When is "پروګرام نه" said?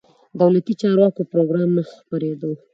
1.31-1.83